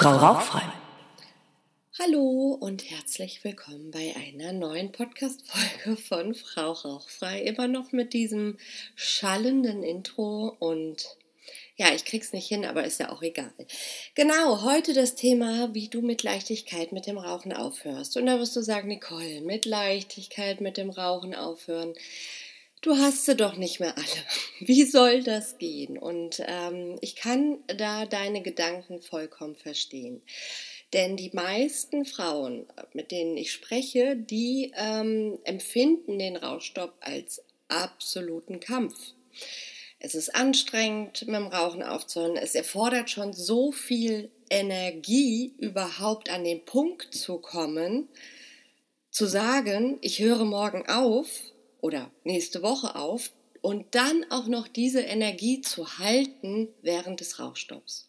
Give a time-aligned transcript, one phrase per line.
[0.00, 0.62] Frau Rauchfrei.
[1.98, 7.42] Hallo und herzlich willkommen bei einer neuen Podcast-Folge von Frau Rauchfrei.
[7.42, 8.56] Immer noch mit diesem
[8.94, 11.04] schallenden Intro und
[11.76, 13.52] ja, ich krieg's nicht hin, aber ist ja auch egal.
[14.14, 18.16] Genau, heute das Thema, wie du mit Leichtigkeit mit dem Rauchen aufhörst.
[18.16, 21.92] Und da wirst du sagen, Nicole, mit Leichtigkeit mit dem Rauchen aufhören.
[22.82, 24.06] Du hast sie doch nicht mehr alle.
[24.60, 25.98] Wie soll das gehen?
[25.98, 30.22] Und ähm, ich kann da deine Gedanken vollkommen verstehen.
[30.94, 38.60] Denn die meisten Frauen, mit denen ich spreche, die ähm, empfinden den Rauchstopp als absoluten
[38.60, 38.94] Kampf.
[39.98, 42.38] Es ist anstrengend, mit dem Rauchen aufzuhören.
[42.38, 48.08] Es erfordert schon so viel Energie, überhaupt an den Punkt zu kommen,
[49.10, 51.28] zu sagen, ich höre morgen auf
[51.80, 53.30] oder nächste Woche auf
[53.62, 58.08] und dann auch noch diese Energie zu halten während des Rauchstopps.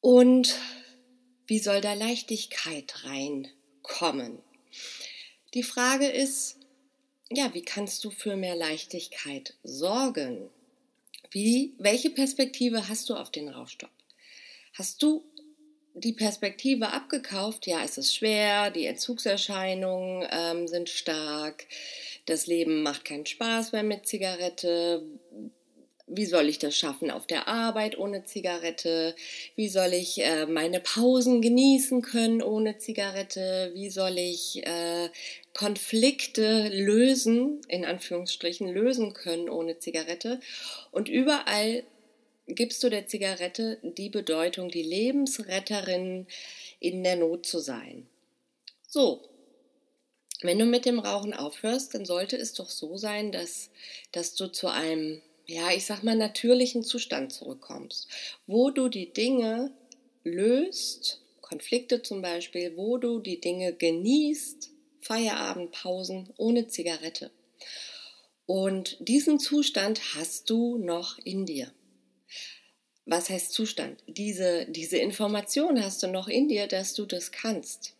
[0.00, 0.54] Und
[1.46, 4.38] wie soll da Leichtigkeit reinkommen?
[5.54, 6.58] Die Frage ist,
[7.30, 10.50] ja, wie kannst du für mehr Leichtigkeit sorgen?
[11.30, 13.90] Wie, welche Perspektive hast du auf den Rauchstopp?
[14.74, 15.24] Hast du
[15.94, 17.66] die Perspektive abgekauft?
[17.66, 21.66] Ja, es ist schwer, die Entzugserscheinungen ähm, sind stark,
[22.26, 25.02] das Leben macht keinen Spaß mehr mit Zigarette.
[26.06, 29.14] Wie soll ich das schaffen auf der Arbeit ohne Zigarette?
[29.56, 33.70] Wie soll ich äh, meine Pausen genießen können ohne Zigarette?
[33.74, 35.08] Wie soll ich äh,
[35.54, 40.40] Konflikte lösen, in Anführungsstrichen, lösen können ohne Zigarette?
[40.90, 41.84] Und überall
[42.46, 46.26] gibst du der Zigarette die Bedeutung, die Lebensretterin
[46.80, 48.06] in der Not zu sein.
[48.86, 49.22] So,
[50.42, 53.70] wenn du mit dem Rauchen aufhörst, dann sollte es doch so sein, dass,
[54.12, 58.08] dass du zu einem, ja, ich sag mal, natürlichen Zustand zurückkommst,
[58.46, 59.72] wo du die Dinge
[60.22, 67.30] löst, Konflikte zum Beispiel, wo du die Dinge genießt, Feierabendpausen ohne Zigarette.
[68.46, 71.72] Und diesen Zustand hast du noch in dir.
[73.06, 74.02] Was heißt Zustand?
[74.06, 77.94] Diese, diese Information hast du noch in dir, dass du das kannst.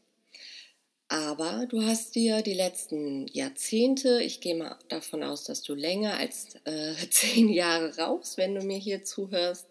[1.09, 6.17] Aber du hast dir die letzten Jahrzehnte, ich gehe mal davon aus, dass du länger
[6.17, 9.67] als äh, zehn Jahre rauchst, wenn du mir hier zuhörst,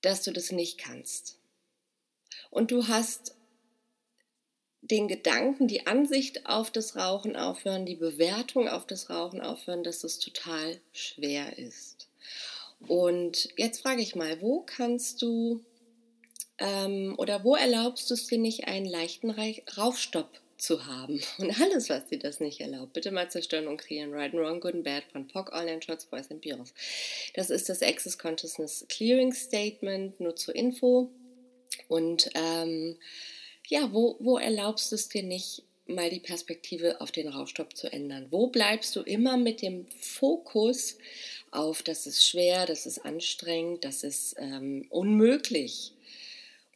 [0.00, 1.38] dass du das nicht kannst.
[2.50, 3.34] Und du hast
[4.80, 10.04] den Gedanken, die Ansicht auf das Rauchen aufhören, die Bewertung auf das Rauchen aufhören, dass
[10.04, 12.05] es total schwer ist.
[12.88, 15.64] Und jetzt frage ich mal, wo kannst du
[16.58, 21.20] ähm, oder wo erlaubst du es dir nicht, einen leichten Raufstopp zu haben?
[21.38, 24.12] Und alles, was dir das nicht erlaubt, bitte mal zerstören und kreieren.
[24.12, 26.72] Right and Wrong, Good and Bad von POC, Online Shots, Boys and Bios.
[27.34, 31.10] Das ist das Access Consciousness Clearing Statement, nur zur Info.
[31.88, 32.96] Und ähm,
[33.68, 37.92] ja, wo, wo erlaubst du es dir nicht, mal die Perspektive auf den Rauchstopp zu
[37.92, 38.26] ändern?
[38.30, 40.98] Wo bleibst du immer mit dem Fokus
[41.56, 45.92] auf, das ist schwer, das ist anstrengend, das ist ähm, unmöglich?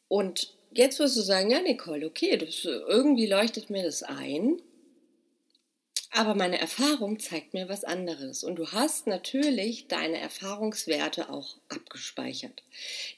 [0.08, 4.60] Und jetzt wirst du sagen, ja, Nicole, okay, das, irgendwie leuchtet mir das ein.
[6.12, 8.42] Aber meine Erfahrung zeigt mir was anderes.
[8.42, 12.64] Und du hast natürlich deine Erfahrungswerte auch abgespeichert.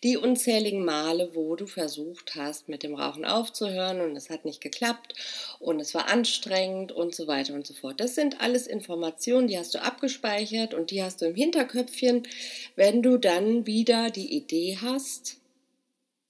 [0.03, 4.61] Die unzähligen Male, wo du versucht hast, mit dem Rauchen aufzuhören und es hat nicht
[4.61, 5.15] geklappt
[5.59, 7.99] und es war anstrengend und so weiter und so fort.
[7.99, 12.29] Das sind alles Informationen, die hast du abgespeichert und die hast du im Hinterköpfchen,
[12.77, 15.39] wenn du dann wieder die Idee hast,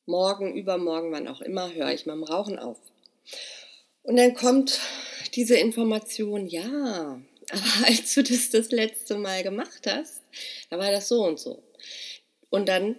[0.07, 2.79] morgen, übermorgen, wann auch immer, höre ich mit dem Rauchen auf.
[4.05, 4.81] Und dann kommt
[5.35, 7.21] diese Information, ja,
[7.51, 10.23] aber als du das das letzte Mal gemacht hast,
[10.71, 11.63] da war das so und so.
[12.51, 12.97] Und dann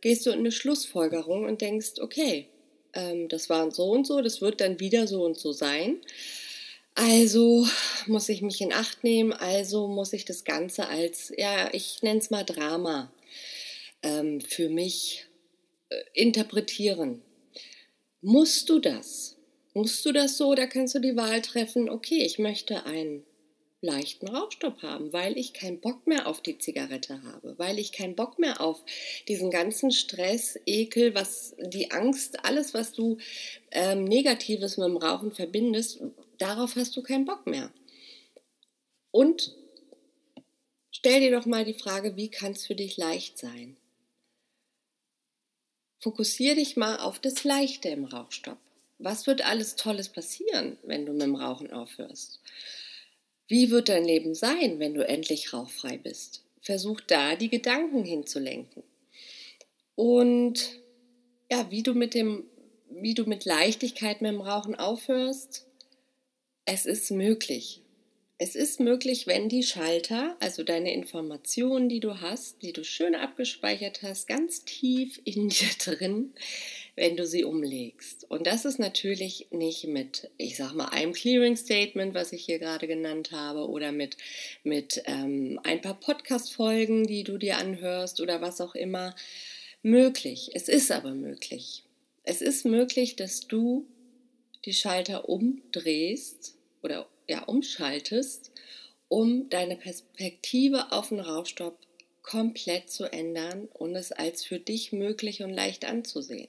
[0.00, 2.48] gehst du in eine Schlussfolgerung und denkst, okay,
[2.92, 6.00] ähm, das war so und so, das wird dann wieder so und so sein.
[6.94, 7.66] Also
[8.06, 12.20] muss ich mich in Acht nehmen, also muss ich das Ganze als, ja, ich nenne
[12.20, 13.12] es mal Drama,
[14.02, 15.26] ähm, für mich
[15.90, 17.22] äh, interpretieren.
[18.22, 19.35] Musst du das?
[19.76, 23.26] Musst du das so oder kannst du die Wahl treffen, okay, ich möchte einen
[23.82, 28.16] leichten Rauchstopp haben, weil ich keinen Bock mehr auf die Zigarette habe, weil ich keinen
[28.16, 28.82] Bock mehr auf
[29.28, 33.18] diesen ganzen Stress, Ekel, was die Angst, alles, was du
[33.70, 36.00] ähm, Negatives mit dem Rauchen verbindest,
[36.38, 37.70] darauf hast du keinen Bock mehr.
[39.10, 39.54] Und
[40.90, 43.76] stell dir doch mal die Frage, wie kann es für dich leicht sein?
[45.98, 48.56] Fokussier dich mal auf das Leichte im Rauchstopp.
[48.98, 52.40] Was wird alles Tolles passieren, wenn du mit dem Rauchen aufhörst?
[53.48, 56.42] Wie wird dein Leben sein, wenn du endlich rauchfrei bist?
[56.60, 58.82] Versuch da die Gedanken hinzulenken.
[59.94, 60.80] Und
[61.50, 62.44] ja, wie du mit dem,
[62.90, 65.66] wie du mit Leichtigkeit mit dem Rauchen aufhörst.
[66.64, 67.82] Es ist möglich.
[68.38, 73.14] Es ist möglich, wenn die Schalter, also deine Informationen, die du hast, die du schön
[73.14, 76.34] abgespeichert hast, ganz tief in dir drin,
[76.96, 78.30] wenn du sie umlegst.
[78.30, 82.58] Und das ist natürlich nicht mit, ich sag mal, einem Clearing Statement, was ich hier
[82.58, 84.18] gerade genannt habe, oder mit,
[84.64, 89.16] mit ähm, ein paar Podcast-Folgen, die du dir anhörst oder was auch immer
[89.82, 90.50] möglich.
[90.52, 91.84] Es ist aber möglich.
[92.22, 93.86] Es ist möglich, dass du
[94.66, 98.50] die Schalter umdrehst oder ja, umschaltest,
[99.08, 101.78] um deine Perspektive auf den Rauchstopp
[102.22, 106.48] komplett zu ändern und es als für dich möglich und leicht anzusehen.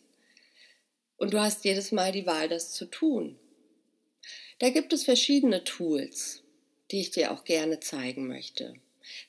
[1.18, 3.38] Und du hast jedes Mal die Wahl, das zu tun.
[4.60, 6.44] Da gibt es verschiedene Tools,
[6.92, 8.74] die ich dir auch gerne zeigen möchte.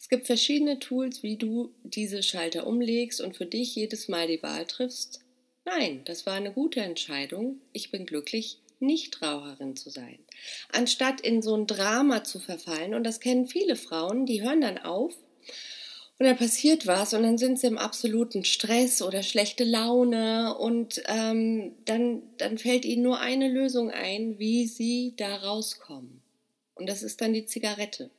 [0.00, 4.42] Es gibt verschiedene Tools, wie du diese Schalter umlegst und für dich jedes Mal die
[4.42, 5.20] Wahl triffst.
[5.64, 7.60] Nein, das war eine gute Entscheidung.
[7.72, 10.18] Ich bin glücklich, Nichtraucherin zu sein.
[10.72, 14.78] Anstatt in so ein Drama zu verfallen, und das kennen viele Frauen, die hören dann
[14.78, 15.14] auf
[16.18, 21.00] und dann passiert was und dann sind sie im absoluten Stress oder schlechte Laune und
[21.06, 26.20] ähm, dann, dann fällt ihnen nur eine Lösung ein, wie sie da rauskommen.
[26.74, 28.10] Und das ist dann die Zigarette.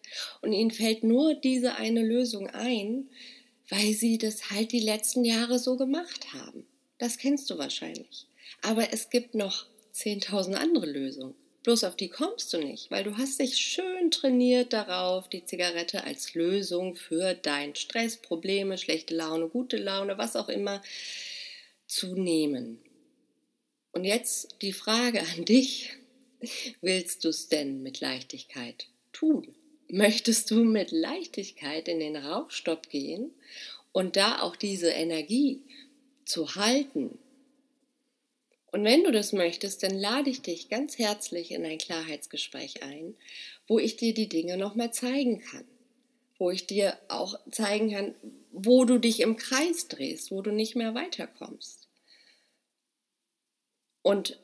[0.41, 3.09] Und ihnen fällt nur diese eine Lösung ein,
[3.69, 6.65] weil sie das halt die letzten Jahre so gemacht haben.
[6.97, 8.27] Das kennst du wahrscheinlich.
[8.61, 9.65] Aber es gibt noch
[9.99, 11.35] 10.000 andere Lösungen.
[11.63, 16.05] Bloß auf die kommst du nicht, weil du hast dich schön trainiert darauf, die Zigarette
[16.05, 20.81] als Lösung für deinen Stress, Probleme, schlechte Laune, gute Laune, was auch immer
[21.85, 22.79] zu nehmen.
[23.91, 25.97] Und jetzt die Frage an dich,
[26.81, 29.53] willst du es denn mit Leichtigkeit tun?
[29.89, 33.31] Möchtest du mit Leichtigkeit in den Rauchstopp gehen
[33.91, 35.61] und da auch diese Energie
[36.23, 37.19] zu halten,
[38.79, 43.13] und wenn du das möchtest, dann lade ich dich ganz herzlich in ein Klarheitsgespräch ein,
[43.67, 45.65] wo ich dir die Dinge nochmal zeigen kann.
[46.37, 48.15] Wo ich dir auch zeigen kann,
[48.53, 51.89] wo du dich im Kreis drehst, wo du nicht mehr weiterkommst.
[54.01, 54.39] Und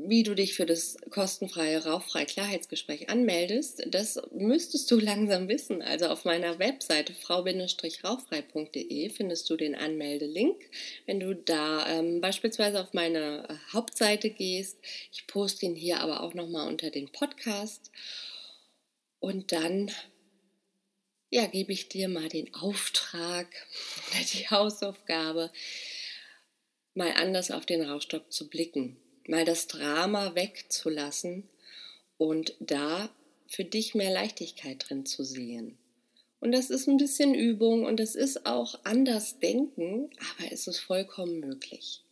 [0.00, 5.82] wie du dich für das kostenfreie Rauchfrei Klarheitsgespräch anmeldest, das müsstest du langsam wissen.
[5.82, 10.70] Also auf meiner Webseite frau-rauchfrei.de findest du den Anmeldelink.
[11.06, 14.78] Wenn du da ähm, beispielsweise auf meine äh, Hauptseite gehst,
[15.12, 17.90] ich poste ihn hier aber auch nochmal unter den Podcast
[19.18, 19.90] und dann
[21.30, 23.48] ja, gebe ich dir mal den Auftrag
[24.10, 25.50] oder die Hausaufgabe,
[26.94, 28.96] mal anders auf den Rauchstopp zu blicken
[29.28, 31.48] mal das Drama wegzulassen
[32.16, 33.10] und da
[33.46, 35.78] für dich mehr Leichtigkeit drin zu sehen.
[36.40, 40.78] Und das ist ein bisschen Übung und das ist auch anders denken, aber es ist
[40.78, 42.02] vollkommen möglich.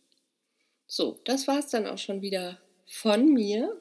[0.85, 3.77] So, das war es dann auch schon wieder von mir.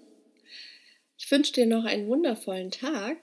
[1.19, 3.19] Ich wünsche dir noch einen wundervollen Tag.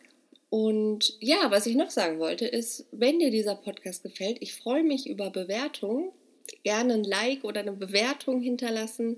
[0.49, 4.83] Und ja, was ich noch sagen wollte, ist, wenn dir dieser Podcast gefällt, ich freue
[4.83, 6.11] mich über Bewertungen.
[6.63, 9.17] Gerne ein Like oder eine Bewertung hinterlassen.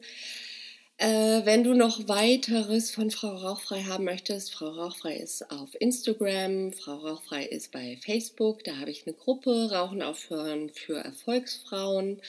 [0.98, 6.72] Äh, wenn du noch weiteres von Frau Rauchfrei haben möchtest, Frau Rauchfrei ist auf Instagram,
[6.72, 12.22] Frau Rauchfrei ist bei Facebook, da habe ich eine Gruppe, Rauchen aufhören für Erfolgsfrauen.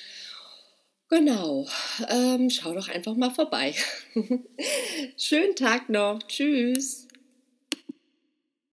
[1.08, 1.68] Genau,
[2.08, 3.72] ähm, schau doch einfach mal vorbei.
[5.16, 7.05] Schönen Tag noch, tschüss.